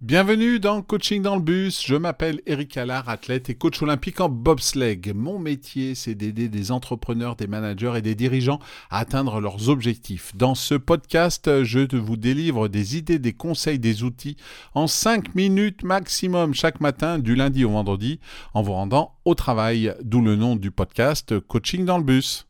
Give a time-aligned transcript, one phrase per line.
[0.00, 1.84] Bienvenue dans Coaching dans le bus.
[1.84, 5.12] Je m'appelle Eric Allard, athlète et coach olympique en bobsleigh.
[5.12, 10.36] Mon métier, c'est d'aider des entrepreneurs, des managers et des dirigeants à atteindre leurs objectifs.
[10.36, 14.36] Dans ce podcast, je vous délivre des idées, des conseils, des outils
[14.72, 18.20] en 5 minutes maximum chaque matin du lundi au vendredi
[18.54, 22.46] en vous rendant au travail, d'où le nom du podcast Coaching dans le bus.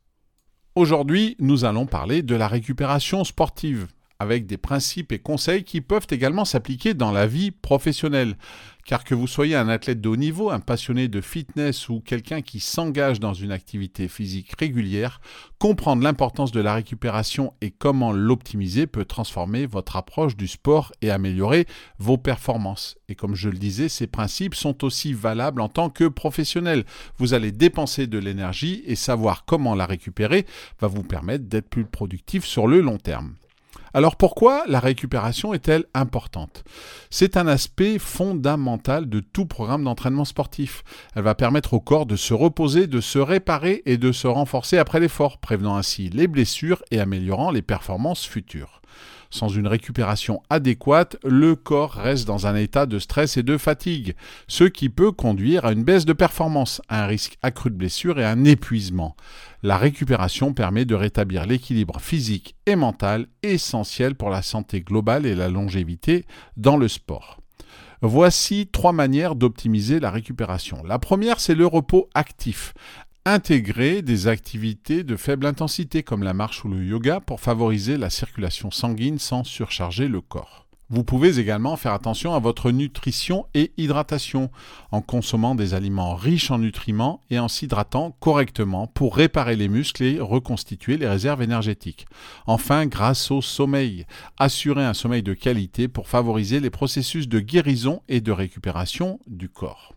[0.75, 3.87] Aujourd'hui, nous allons parler de la récupération sportive
[4.21, 8.37] avec des principes et conseils qui peuvent également s'appliquer dans la vie professionnelle.
[8.85, 12.41] Car que vous soyez un athlète de haut niveau, un passionné de fitness ou quelqu'un
[12.41, 15.21] qui s'engage dans une activité physique régulière,
[15.59, 21.11] comprendre l'importance de la récupération et comment l'optimiser peut transformer votre approche du sport et
[21.11, 21.67] améliorer
[21.99, 22.97] vos performances.
[23.09, 26.85] Et comme je le disais, ces principes sont aussi valables en tant que professionnel.
[27.19, 30.47] Vous allez dépenser de l'énergie et savoir comment la récupérer
[30.81, 33.35] va vous permettre d'être plus productif sur le long terme.
[33.95, 36.65] Alors pourquoi la récupération est-elle importante?
[37.11, 40.83] C'est un aspect fondamental de tout programme d'entraînement sportif.
[41.15, 44.79] Elle va permettre au corps de se reposer, de se réparer et de se renforcer
[44.79, 48.78] après l'effort, prévenant ainsi les blessures et améliorant les performances futures.
[49.31, 54.15] Sans une récupération adéquate, le corps reste dans un état de stress et de fatigue,
[54.47, 58.19] ce qui peut conduire à une baisse de performance, à un risque accru de blessure
[58.19, 59.17] et un épuisement.
[59.63, 65.35] La récupération permet de rétablir l'équilibre physique et mental essentiel pour la santé globale et
[65.35, 66.25] la longévité
[66.57, 67.39] dans le sport.
[68.01, 70.85] Voici trois manières d'optimiser la récupération.
[70.87, 72.73] La première, c'est le repos actif.
[73.31, 78.09] Intégrer des activités de faible intensité comme la marche ou le yoga pour favoriser la
[78.09, 80.67] circulation sanguine sans surcharger le corps.
[80.89, 84.51] Vous pouvez également faire attention à votre nutrition et hydratation
[84.93, 90.05] en consommant des aliments riches en nutriments et en s'hydratant correctement pour réparer les muscles
[90.05, 92.07] et reconstituer les réserves énergétiques.
[92.47, 94.07] Enfin, grâce au sommeil,
[94.39, 99.51] assurer un sommeil de qualité pour favoriser les processus de guérison et de récupération du
[99.51, 99.93] corps.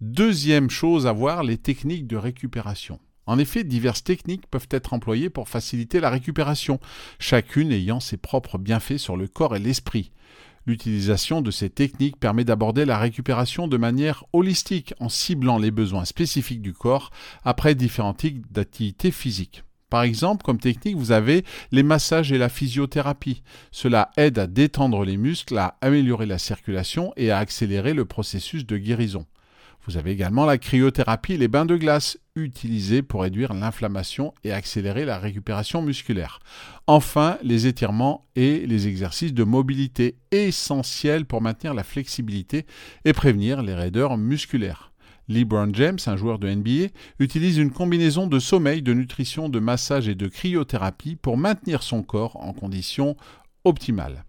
[0.00, 3.00] Deuxième chose à voir, les techniques de récupération.
[3.26, 6.78] En effet, diverses techniques peuvent être employées pour faciliter la récupération,
[7.18, 10.12] chacune ayant ses propres bienfaits sur le corps et l'esprit.
[10.66, 16.04] L'utilisation de ces techniques permet d'aborder la récupération de manière holistique en ciblant les besoins
[16.04, 17.10] spécifiques du corps
[17.42, 19.64] après différents types d'activités physiques.
[19.90, 23.42] Par exemple, comme technique, vous avez les massages et la physiothérapie.
[23.72, 28.64] Cela aide à détendre les muscles, à améliorer la circulation et à accélérer le processus
[28.64, 29.26] de guérison.
[29.88, 34.52] Vous avez également la cryothérapie et les bains de glace, utilisés pour réduire l'inflammation et
[34.52, 36.40] accélérer la récupération musculaire.
[36.86, 42.66] Enfin, les étirements et les exercices de mobilité, essentiels pour maintenir la flexibilité
[43.06, 44.92] et prévenir les raideurs musculaires.
[45.26, 50.06] LeBron James, un joueur de NBA, utilise une combinaison de sommeil, de nutrition, de massage
[50.06, 53.16] et de cryothérapie pour maintenir son corps en conditions
[53.64, 54.26] optimales.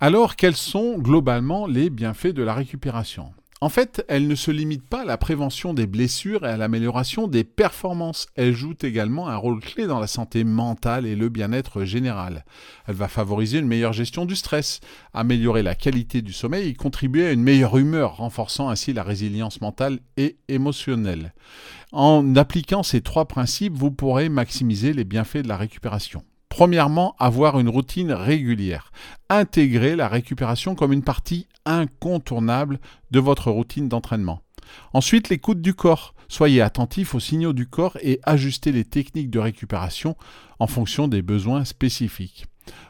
[0.00, 3.34] Alors, quels sont globalement les bienfaits de la récupération?
[3.60, 7.28] En fait, elle ne se limite pas à la prévention des blessures et à l'amélioration
[7.28, 8.26] des performances.
[8.34, 12.44] Elle joue également un rôle clé dans la santé mentale et le bien-être général.
[12.86, 14.80] Elle va favoriser une meilleure gestion du stress,
[15.14, 19.60] améliorer la qualité du sommeil et contribuer à une meilleure humeur, renforçant ainsi la résilience
[19.60, 21.32] mentale et émotionnelle.
[21.92, 26.24] En appliquant ces trois principes, vous pourrez maximiser les bienfaits de la récupération.
[26.48, 28.92] Premièrement, avoir une routine régulière.
[29.28, 32.78] Intégrer la récupération comme une partie incontournable
[33.10, 34.40] de votre routine d'entraînement.
[34.92, 36.14] Ensuite, l'écoute du corps.
[36.28, 40.16] Soyez attentif aux signaux du corps et ajustez les techniques de récupération
[40.58, 42.46] en fonction des besoins spécifiques.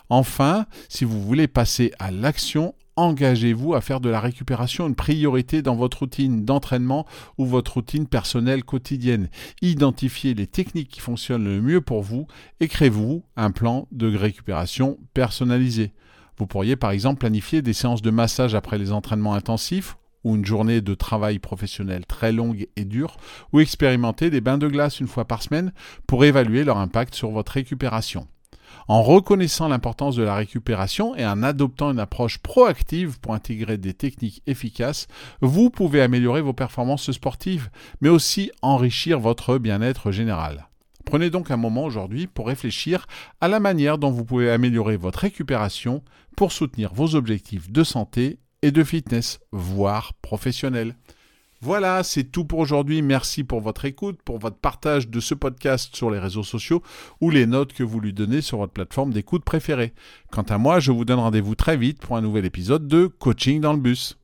[0.09, 5.63] Enfin, si vous voulez passer à l'action, engagez-vous à faire de la récupération une priorité
[5.63, 7.07] dans votre routine d'entraînement
[7.39, 9.29] ou votre routine personnelle quotidienne.
[9.63, 12.27] Identifiez les techniques qui fonctionnent le mieux pour vous
[12.61, 15.93] et créez-vous un plan de récupération personnalisé.
[16.39, 20.45] Vous pourriez par exemple planifier des séances de massage après les entraînements intensifs ou une
[20.45, 23.19] journée de travail professionnel très longue et dure,
[23.53, 25.73] ou expérimenter des bains de glace une fois par semaine
[26.07, 28.27] pour évaluer leur impact sur votre récupération.
[28.89, 33.95] En reconnaissant l'importance de la récupération et en adoptant une approche proactive pour intégrer des
[33.95, 35.07] techniques efficaces,
[35.41, 37.71] vous pouvez améliorer vos performances sportives,
[38.01, 40.69] mais aussi enrichir votre bien-être général.
[41.15, 43.07] Prenez donc un moment aujourd'hui pour réfléchir
[43.41, 46.03] à la manière dont vous pouvez améliorer votre récupération
[46.37, 50.97] pour soutenir vos objectifs de santé et de fitness, voire professionnels.
[51.61, 53.01] Voilà, c'est tout pour aujourd'hui.
[53.01, 56.83] Merci pour votre écoute, pour votre partage de ce podcast sur les réseaux sociaux
[57.21, 59.95] ou les notes que vous lui donnez sur votre plateforme d'écoute préférée.
[60.33, 63.61] Quant à moi, je vous donne rendez-vous très vite pour un nouvel épisode de Coaching
[63.61, 64.19] dans le bus.